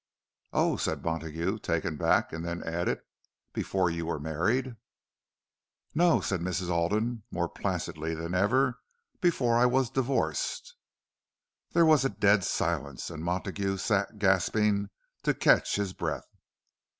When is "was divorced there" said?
9.67-11.85